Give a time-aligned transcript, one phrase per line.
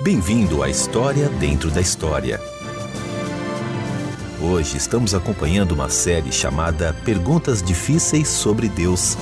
[0.00, 2.40] Bem-vindo à História Dentro da História.
[4.40, 9.18] Hoje estamos acompanhando uma série chamada Perguntas Difíceis sobre Deus.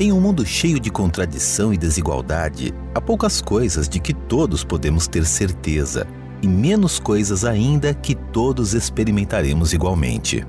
[0.00, 5.06] Em um mundo cheio de contradição e desigualdade, há poucas coisas de que todos podemos
[5.06, 6.06] ter certeza,
[6.42, 10.46] e menos coisas ainda que todos experimentaremos igualmente.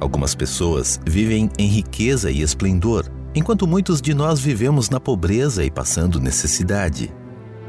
[0.00, 5.70] Algumas pessoas vivem em riqueza e esplendor, enquanto muitos de nós vivemos na pobreza e
[5.70, 7.12] passando necessidade.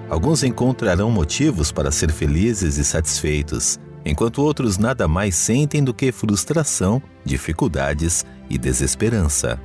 [0.09, 6.11] Alguns encontrarão motivos para ser felizes e satisfeitos, enquanto outros nada mais sentem do que
[6.11, 9.59] frustração, dificuldades e desesperança.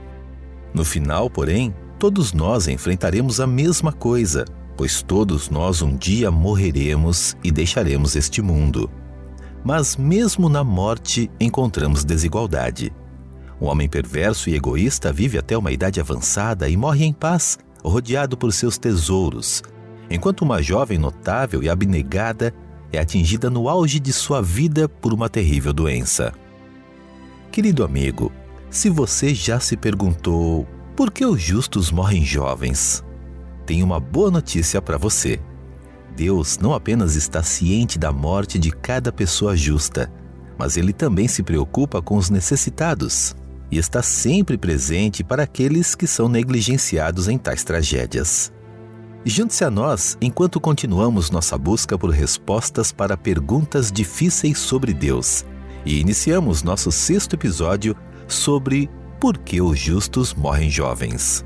[0.75, 4.45] No final, porém, todos nós enfrentaremos a mesma coisa,
[4.77, 8.91] pois todos nós um dia morreremos e deixaremos este mundo.
[9.65, 12.93] Mas mesmo na morte encontramos desigualdade.
[13.61, 18.37] Um homem perverso e egoísta vive até uma idade avançada e morre em paz, rodeado
[18.37, 19.63] por seus tesouros,
[20.11, 22.53] enquanto uma jovem notável e abnegada
[22.93, 26.33] é atingida no auge de sua vida por uma terrível doença.
[27.51, 28.33] Querido amigo,
[28.71, 30.67] se você já se perguntou
[30.97, 33.05] por que os justos morrem jovens,
[33.67, 35.41] tenho uma boa notícia para você.
[36.17, 40.13] Deus não apenas está ciente da morte de cada pessoa justa,
[40.57, 43.35] mas ele também se preocupa com os necessitados
[43.71, 48.53] e está sempre presente para aqueles que são negligenciados em tais tragédias.
[49.25, 55.45] Junte-se a nós enquanto continuamos nossa busca por respostas para perguntas difíceis sobre Deus
[55.85, 57.97] e iniciamos nosso sexto episódio
[58.29, 61.45] sobre por que os justos morrem jovens.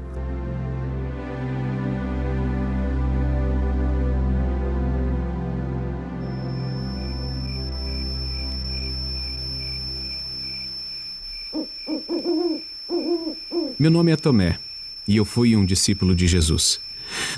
[13.79, 14.59] Meu nome é Tomé
[15.07, 16.81] e eu fui um discípulo de Jesus.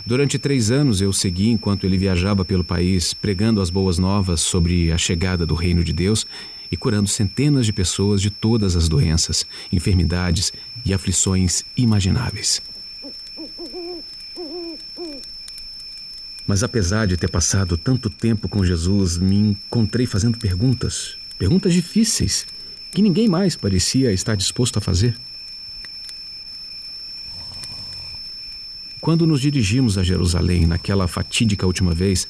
[0.05, 4.91] Durante três anos eu segui enquanto ele viajava pelo país, pregando as boas novas sobre
[4.91, 6.27] a chegada do reino de Deus
[6.71, 10.53] e curando centenas de pessoas de todas as doenças, enfermidades
[10.85, 12.63] e aflições imagináveis.
[16.47, 22.47] Mas apesar de ter passado tanto tempo com Jesus, me encontrei fazendo perguntas, perguntas difíceis,
[22.93, 25.17] que ninguém mais parecia estar disposto a fazer.
[29.01, 32.29] Quando nos dirigimos a Jerusalém naquela fatídica última vez,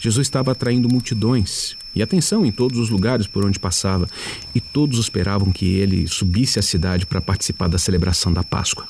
[0.00, 4.08] Jesus estava atraindo multidões e atenção em todos os lugares por onde passava,
[4.54, 8.88] e todos esperavam que ele subisse à cidade para participar da celebração da Páscoa.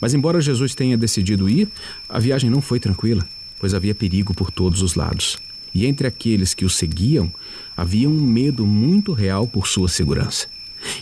[0.00, 1.68] Mas, embora Jesus tenha decidido ir,
[2.08, 3.26] a viagem não foi tranquila,
[3.58, 5.38] pois havia perigo por todos os lados.
[5.74, 7.32] E entre aqueles que o seguiam,
[7.76, 10.46] havia um medo muito real por sua segurança.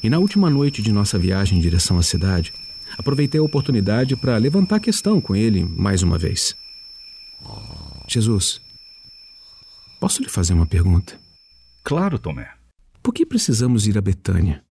[0.02, 2.52] E na última noite de nossa viagem em direção à cidade,
[2.96, 6.56] aproveitei a oportunidade para levantar a questão com ele mais uma vez.
[8.08, 8.60] Jesus,
[10.00, 11.18] posso lhe fazer uma pergunta?
[11.84, 12.48] Claro, Tomé.
[13.02, 14.62] Por que precisamos ir a Betânia?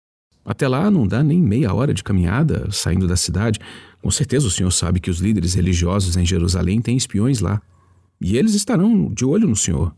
[0.44, 3.59] Até lá não dá nem meia hora de caminhada saindo da cidade.
[4.01, 7.62] Com certeza o senhor sabe que os líderes religiosos em Jerusalém têm espiões lá.
[8.21, 9.95] E eles estarão de olho no senhor.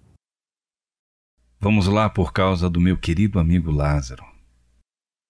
[1.59, 4.23] Vamos lá por causa do meu querido amigo Lázaro.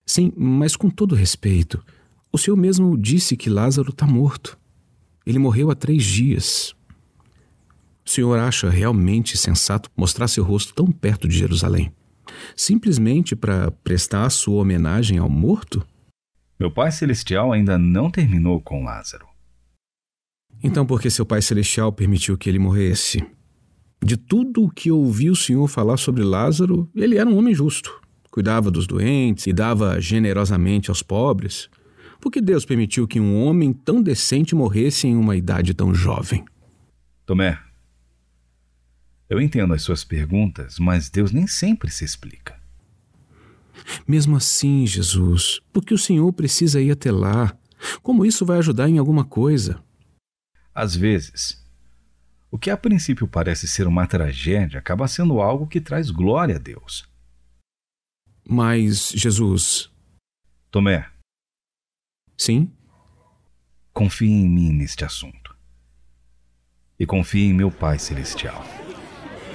[0.06, 1.84] Sim, mas com todo respeito,
[2.32, 4.58] o Senhor mesmo disse que Lázaro está morto.
[5.26, 6.76] Ele morreu há três dias.
[8.06, 11.92] O Senhor acha realmente sensato mostrar seu rosto tão perto de Jerusalém?
[12.56, 15.86] Simplesmente para prestar sua homenagem ao morto?
[16.60, 19.33] Meu Pai Celestial ainda não terminou com Lázaro.
[20.64, 23.22] Então, por que seu Pai Celestial permitiu que ele morresse?
[24.02, 28.02] De tudo o que ouvi o Senhor falar sobre Lázaro, ele era um homem justo.
[28.32, 31.70] Cuidava dos doentes e dava generosamente aos pobres.
[32.20, 36.46] Por que Deus permitiu que um homem tão decente morresse em uma idade tão jovem?
[37.26, 37.60] Tomé,
[39.30, 42.56] eu entendo as suas perguntas, mas Deus nem sempre se explica.
[44.08, 47.58] Mesmo assim, Jesus, por que o Senhor precisa ir até lá?
[48.02, 49.82] Como isso vai ajudar em alguma coisa?
[50.74, 51.64] Às vezes,
[52.50, 56.60] o que a princípio parece ser uma tragédia acaba sendo algo que traz glória a
[56.60, 57.08] Deus.
[58.46, 59.90] Mas, Jesus.
[60.70, 61.14] Tomé,
[62.38, 62.72] Sim?
[63.94, 65.56] Confie em mim neste assunto.
[67.00, 68.66] E confie em meu Pai Celestial.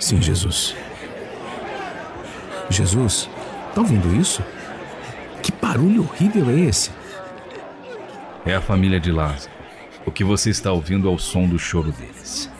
[0.01, 0.75] Sim, Jesus.
[2.71, 3.29] Jesus,
[3.75, 4.43] tá ouvindo isso?
[5.43, 6.91] Que barulho horrível é esse?
[8.47, 9.58] É a família de Lázaro.
[10.09, 12.51] O que você está ouvindo é o som do choro deles.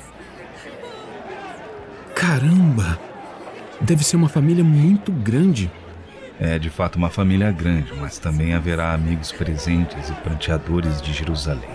[2.15, 2.99] Caramba!
[3.81, 5.73] Deve ser uma família muito grande.
[6.39, 11.71] É de fato uma família grande, mas também haverá amigos presentes e pranteadores de Jerusalém.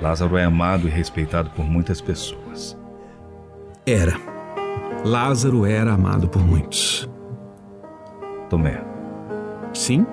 [0.00, 2.74] Lázaro é amado e respeitado por muitas pessoas.
[3.84, 4.16] Era.
[5.04, 7.06] Lázaro era amado por muitos.
[8.48, 8.82] Tomé,
[9.74, 10.06] Sim?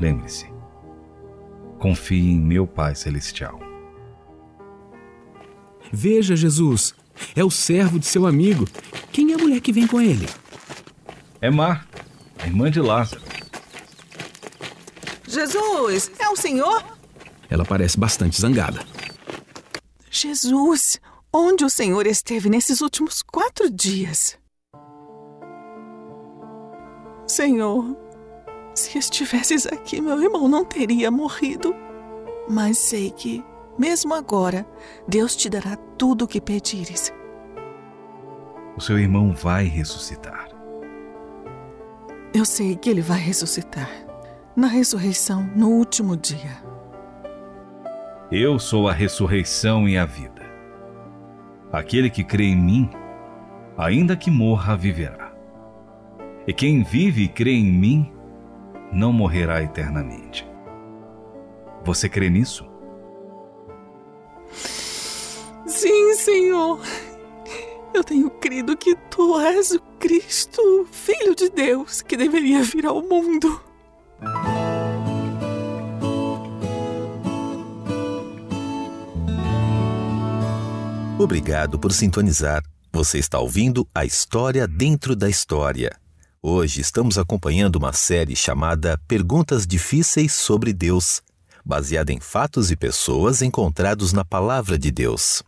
[0.00, 0.51] lembre-se.
[1.82, 3.58] Confie em meu Pai Celestial.
[5.90, 6.94] Veja, Jesus.
[7.34, 8.68] É o servo de seu amigo.
[9.10, 10.28] Quem é a mulher que vem com ele?
[11.40, 12.06] É Marta,
[12.38, 13.20] a irmã de Lázaro.
[15.26, 16.84] Jesus, é o Senhor?
[17.50, 18.86] Ela parece bastante zangada.
[20.08, 21.00] Jesus,
[21.32, 24.38] onde o Senhor esteve nesses últimos quatro dias?
[27.26, 27.96] Senhor,
[28.82, 31.74] se estivesses aqui, meu irmão não teria morrido.
[32.48, 33.44] Mas sei que,
[33.78, 34.66] mesmo agora,
[35.06, 37.12] Deus te dará tudo o que pedires.
[38.76, 40.48] O seu irmão vai ressuscitar.
[42.34, 43.88] Eu sei que ele vai ressuscitar.
[44.56, 46.62] Na ressurreição, no último dia.
[48.30, 50.42] Eu sou a ressurreição e a vida.
[51.70, 52.90] Aquele que crê em mim,
[53.78, 55.32] ainda que morra, viverá.
[56.46, 58.12] E quem vive e crê em mim,
[58.92, 60.46] não morrerá eternamente.
[61.84, 62.66] Você crê nisso?
[65.66, 66.80] Sim, Senhor.
[67.94, 72.86] Eu tenho crido que tu és o Cristo, o Filho de Deus, que deveria vir
[72.86, 73.60] ao mundo.
[81.18, 82.62] Obrigado por sintonizar.
[82.92, 86.01] Você está ouvindo a história dentro da história.
[86.44, 91.22] Hoje estamos acompanhando uma série chamada Perguntas Difíceis sobre Deus,
[91.64, 95.44] baseada em fatos e pessoas encontrados na Palavra de Deus.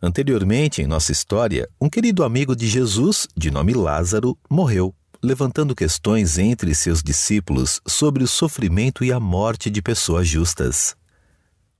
[0.00, 6.38] Anteriormente, em nossa história, um querido amigo de Jesus, de nome Lázaro, morreu, levantando questões
[6.38, 10.96] entre seus discípulos sobre o sofrimento e a morte de pessoas justas.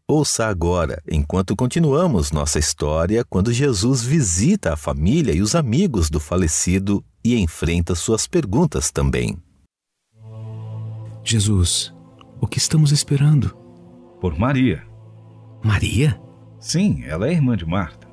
[0.07, 6.21] Ouça agora, enquanto continuamos nossa história, quando Jesus visita a família e os amigos do
[6.21, 9.37] falecido e enfrenta suas perguntas também.
[11.23, 11.95] Jesus,
[12.41, 13.57] o que estamos esperando?
[14.21, 14.83] Por Maria.
[15.63, 16.21] Maria?
[16.59, 18.09] Sim, ela é irmã de Marta.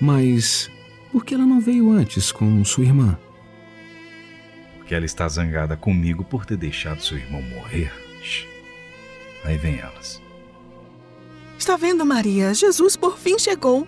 [0.00, 0.70] Mas
[1.12, 3.18] por que ela não veio antes com sua irmã?
[4.76, 7.92] Porque ela está zangada comigo por ter deixado seu irmão morrer.
[8.22, 8.46] Shhh.
[9.44, 10.20] Aí vem elas.
[11.58, 12.54] Está vendo, Maria?
[12.54, 13.86] Jesus por fim chegou.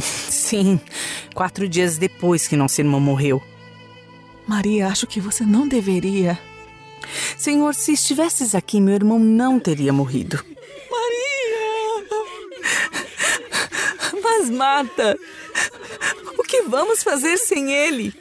[0.00, 0.80] Sim,
[1.34, 3.42] quatro dias depois que nosso irmão morreu.
[4.46, 6.38] Maria, acho que você não deveria.
[7.36, 10.42] Senhor, se estivesses aqui, meu irmão não teria morrido.
[10.90, 12.04] Maria!
[14.22, 15.18] Mas mata!
[16.38, 18.14] O que vamos fazer sem ele?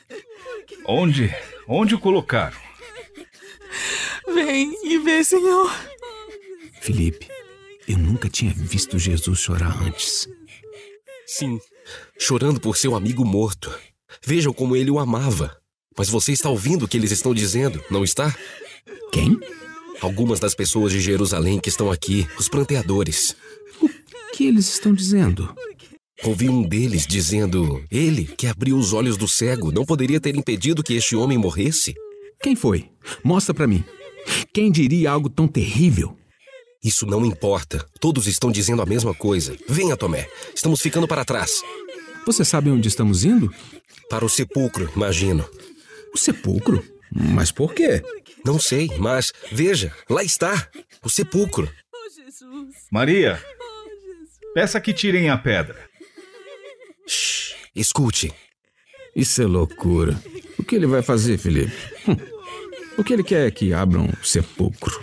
[0.85, 1.33] Onde?
[1.67, 2.57] Onde o colocaram?
[4.33, 5.73] Vem e vê, Senhor.
[6.81, 7.27] Felipe,
[7.87, 10.27] eu nunca tinha visto Jesus chorar antes.
[11.27, 11.59] Sim,
[12.17, 13.69] chorando por seu amigo morto.
[14.25, 15.57] Vejam como ele o amava.
[15.97, 18.33] Mas você está ouvindo o que eles estão dizendo, não está?
[19.11, 19.37] Quem?
[19.99, 23.35] Algumas das pessoas de Jerusalém que estão aqui, os pranteadores.
[23.81, 23.89] O
[24.33, 25.53] que eles estão dizendo?
[26.23, 30.83] Ouvi um deles dizendo: Ele, que abriu os olhos do cego, não poderia ter impedido
[30.83, 31.93] que este homem morresse?
[32.41, 32.89] Quem foi?
[33.21, 33.83] Mostra pra mim.
[34.53, 36.15] Quem diria algo tão terrível?
[36.83, 37.85] Isso não importa.
[37.99, 39.57] Todos estão dizendo a mesma coisa.
[39.67, 40.29] Venha, Tomé.
[40.53, 41.61] Estamos ficando para trás.
[42.25, 43.53] Você sabe onde estamos indo?
[44.09, 45.47] Para o sepulcro, imagino.
[46.13, 46.83] O sepulcro?
[47.11, 48.01] Mas por quê?
[48.45, 50.69] Não sei, mas veja, lá está.
[51.03, 51.71] O sepulcro.
[52.91, 53.41] Maria,
[54.53, 55.77] peça que tirem a pedra.
[57.07, 58.33] Shhh, escute.
[59.15, 60.21] Isso é loucura.
[60.59, 61.73] O que ele vai fazer, Felipe?
[62.07, 62.15] Hum.
[62.97, 64.99] O que ele quer é que abram o sepulcro.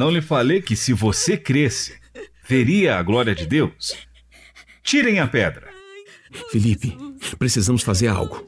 [0.00, 1.92] Não lhe falei que se você cresce,
[2.48, 3.94] veria a glória de Deus?
[4.82, 5.68] Tirem a pedra.
[6.50, 6.96] Felipe,
[7.38, 8.42] precisamos fazer algo.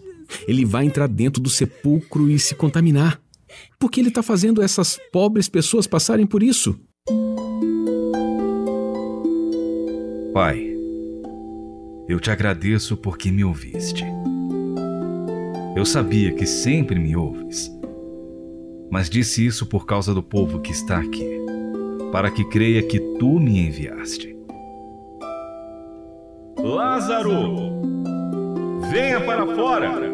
[0.48, 3.20] Ele vai entrar dentro do sepulcro e se contaminar.
[3.78, 6.74] Por que ele está fazendo essas pobres pessoas passarem por isso?
[10.32, 10.74] Pai,
[12.08, 14.06] eu te agradeço porque me ouviste.
[15.76, 17.70] Eu sabia que sempre me ouves,
[18.90, 21.31] mas disse isso por causa do povo que está aqui,
[22.12, 24.36] para que creia que tu me enviaste.
[26.58, 27.56] Lázaro,
[28.90, 30.12] venha para fora!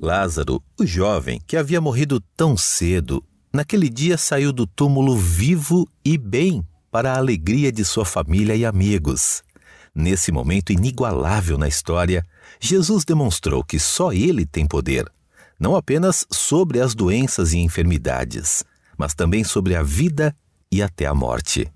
[0.00, 6.16] Lázaro, o jovem que havia morrido tão cedo, naquele dia saiu do túmulo vivo e
[6.16, 9.42] bem para a alegria de sua família e amigos.
[9.98, 12.24] Nesse momento inigualável na história,
[12.60, 15.04] Jesus demonstrou que só Ele tem poder,
[15.58, 18.62] não apenas sobre as doenças e enfermidades,
[18.96, 20.36] mas também sobre a vida
[20.70, 21.68] e até a morte.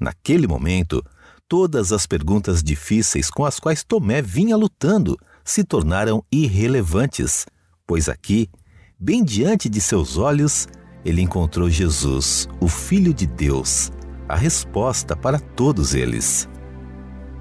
[0.00, 1.04] Naquele momento,
[1.48, 7.46] todas as perguntas difíceis com as quais Tomé vinha lutando se tornaram irrelevantes,
[7.84, 8.48] pois aqui,
[8.96, 10.68] bem diante de seus olhos,
[11.04, 13.90] ele encontrou Jesus, o Filho de Deus,
[14.28, 16.48] a resposta para todos eles.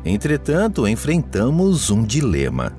[0.05, 2.71] Entretanto, enfrentamos um dilema.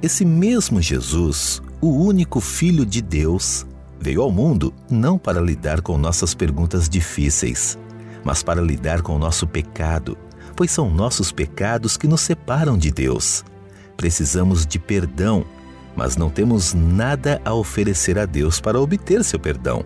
[0.00, 3.66] Esse mesmo Jesus, o único Filho de Deus,
[4.00, 7.78] veio ao mundo não para lidar com nossas perguntas difíceis,
[8.24, 10.16] mas para lidar com o nosso pecado,
[10.56, 13.44] pois são nossos pecados que nos separam de Deus.
[13.94, 15.44] Precisamos de perdão,
[15.94, 19.84] mas não temos nada a oferecer a Deus para obter seu perdão.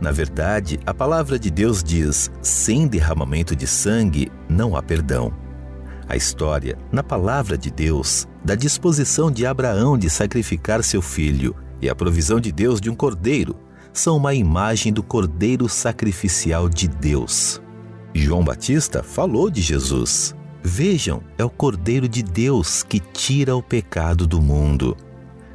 [0.00, 5.39] Na verdade, a palavra de Deus diz: sem derramamento de sangue não há perdão.
[6.10, 11.88] A história, na palavra de Deus, da disposição de Abraão de sacrificar seu filho e
[11.88, 13.54] a provisão de Deus de um cordeiro
[13.92, 17.62] são uma imagem do cordeiro sacrificial de Deus.
[18.12, 20.34] João Batista falou de Jesus.
[20.64, 24.96] Vejam, é o cordeiro de Deus que tira o pecado do mundo.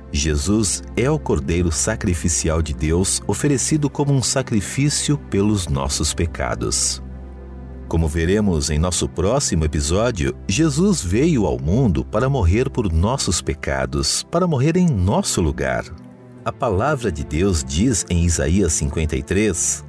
[0.09, 7.03] Jesus é o Cordeiro sacrificial de Deus oferecido como um sacrifício pelos nossos pecados.
[7.95, 14.21] Como veremos em nosso próximo episódio, Jesus veio ao mundo para morrer por nossos pecados,
[14.29, 15.85] para morrer em nosso lugar.
[16.43, 19.85] A palavra de Deus diz em Isaías 53: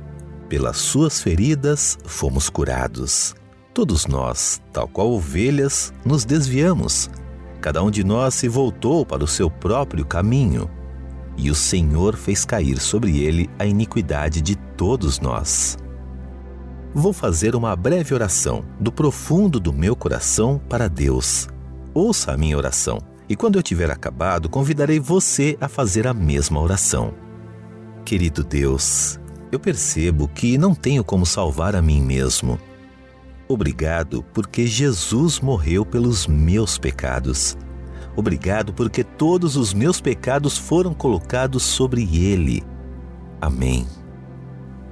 [0.48, 3.34] Pelas suas feridas fomos curados.
[3.74, 7.10] Todos nós, tal qual ovelhas, nos desviamos
[7.60, 10.70] Cada um de nós se voltou para o seu próprio caminho,
[11.36, 15.76] e o Senhor fez cair sobre ele a iniquidade de todos nós.
[16.96, 21.46] Vou fazer uma breve oração do profundo do meu coração para Deus.
[21.92, 22.98] Ouça a minha oração,
[23.28, 27.12] e quando eu tiver acabado, convidarei você a fazer a mesma oração.
[28.04, 29.20] Querido Deus,
[29.52, 32.58] eu percebo que não tenho como salvar a mim mesmo
[33.48, 37.56] Obrigado porque Jesus morreu pelos meus pecados.
[38.16, 42.64] Obrigado porque todos os meus pecados foram colocados sobre ele.
[43.40, 43.86] Amém.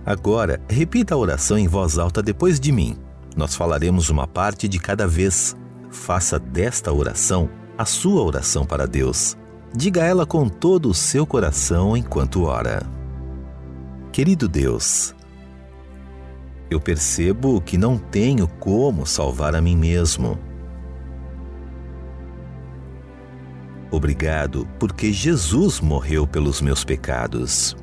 [0.07, 2.97] Agora, repita a oração em voz alta depois de mim.
[3.37, 5.57] Nós falaremos uma parte de cada vez.
[5.91, 9.37] Faça desta oração a sua oração para Deus.
[9.75, 12.83] Diga ela com todo o seu coração enquanto ora.
[14.13, 15.15] Querido Deus,
[16.71, 20.39] eu percebo que não tenho como salvar a mim mesmo.
[23.91, 27.77] Obrigado, porque Jesus morreu pelos meus pecados.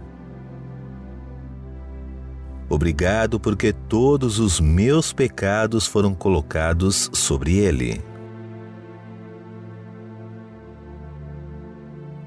[2.72, 8.02] Obrigado, porque todos os meus pecados foram colocados sobre Ele.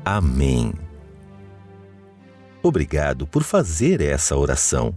[0.05, 0.75] Amém.
[2.63, 4.95] Obrigado por fazer essa oração.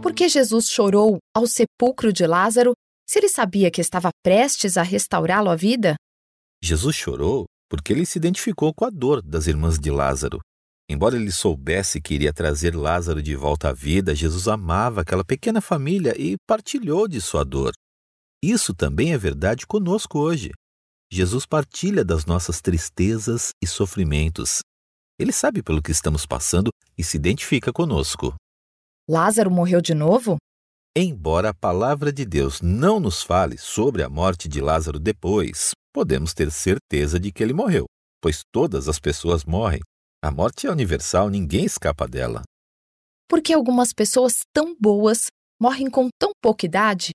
[0.00, 2.72] Por que Jesus chorou ao sepulcro de Lázaro
[3.06, 5.94] se ele sabia que estava prestes a restaurá-lo à vida?
[6.64, 10.38] Jesus chorou porque ele se identificou com a dor das irmãs de Lázaro.
[10.88, 15.60] Embora ele soubesse que iria trazer Lázaro de volta à vida, Jesus amava aquela pequena
[15.60, 17.72] família e partilhou de sua dor.
[18.42, 20.52] Isso também é verdade conosco hoje.
[21.12, 24.60] Jesus partilha das nossas tristezas e sofrimentos.
[25.18, 28.34] Ele sabe pelo que estamos passando e se identifica conosco.
[29.06, 30.38] Lázaro morreu de novo?
[30.96, 36.34] Embora a palavra de Deus não nos fale sobre a morte de Lázaro depois, podemos
[36.34, 37.84] ter certeza de que ele morreu,
[38.20, 39.80] pois todas as pessoas morrem.
[40.20, 42.42] A morte é universal, ninguém escapa dela.
[43.28, 45.28] Por que algumas pessoas tão boas
[45.60, 47.12] morrem com tão pouca idade?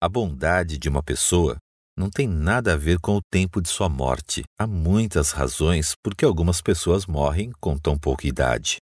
[0.00, 1.58] A bondade de uma pessoa
[1.96, 4.44] não tem nada a ver com o tempo de sua morte.
[4.58, 8.78] Há muitas razões por que algumas pessoas morrem com tão pouca idade.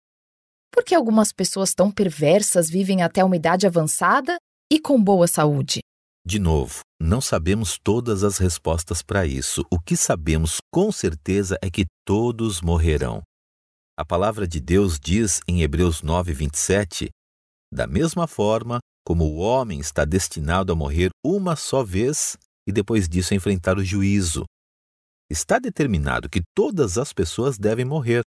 [0.72, 4.36] Por que algumas pessoas tão perversas vivem até uma idade avançada
[4.70, 5.78] e com boa saúde?
[6.26, 9.64] De novo, não sabemos todas as respostas para isso.
[9.70, 13.22] O que sabemos com certeza é que todos morrerão.
[13.96, 17.10] A palavra de Deus diz em Hebreus 9, 27,
[17.72, 23.08] da mesma forma como o homem está destinado a morrer uma só vez e depois
[23.08, 24.44] disso enfrentar o juízo.
[25.30, 28.22] Está determinado que todas as pessoas devem morrer.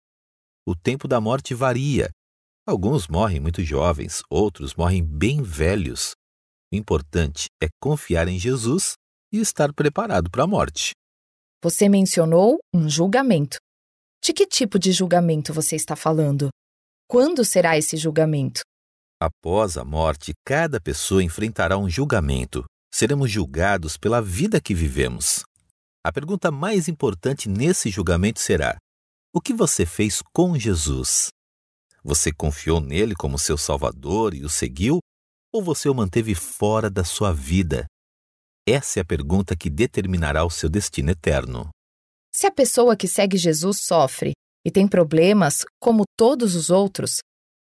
[0.67, 2.11] O tempo da morte varia
[2.67, 6.11] Alguns morrem muito jovens, outros morrem bem velhos.
[6.71, 8.93] O importante é confiar em Jesus
[9.31, 10.91] e estar preparado para a morte.
[11.63, 13.57] Você mencionou um julgamento.
[14.23, 16.49] De que tipo de julgamento você está falando?
[17.07, 18.61] Quando será esse julgamento?
[19.19, 22.65] Após a morte, cada pessoa enfrentará um julgamento.
[22.93, 25.43] Seremos julgados pela vida que vivemos.
[26.05, 28.77] A pergunta mais importante nesse julgamento será:
[29.33, 31.29] o que você fez com Jesus?
[32.03, 34.99] Você confiou nele como seu Salvador e o seguiu?
[35.57, 37.87] Ou você o manteve fora da sua vida?
[38.69, 41.69] Essa é a pergunta que determinará o seu destino eterno.
[42.31, 44.33] Se a pessoa que segue Jesus sofre
[44.63, 47.21] e tem problemas como todos os outros,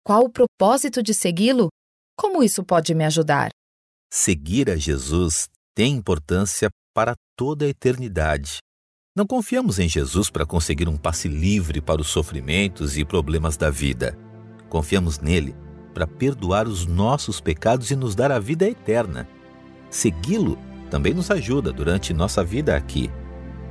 [0.05, 1.69] qual o propósito de segui-lo?
[2.17, 3.49] Como isso pode me ajudar?
[4.11, 8.57] Seguir a Jesus tem importância para toda a eternidade.
[9.15, 13.69] Não confiamos em Jesus para conseguir um passe livre para os sofrimentos e problemas da
[13.69, 14.19] vida.
[14.67, 15.55] Confiamos nele
[15.93, 19.27] para perdoar os nossos pecados e nos dar a vida eterna.
[19.89, 20.57] Segui-lo
[20.89, 23.09] também nos ajuda durante nossa vida aqui.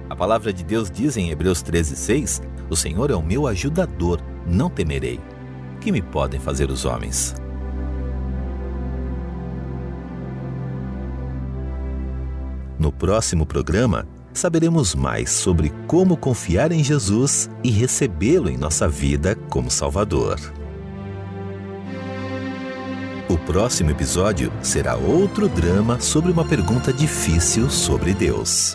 [0.08, 4.70] A palavra de Deus diz em Hebreus 13:6: O Senhor é o meu ajudador, não
[4.70, 5.20] temerei.
[5.80, 7.34] Que me podem fazer os homens?
[12.78, 19.34] No próximo programa, saberemos mais sobre como confiar em Jesus e recebê-lo em nossa vida
[19.50, 20.58] como Salvador.
[23.28, 28.75] O próximo episódio será outro drama sobre uma pergunta difícil sobre Deus.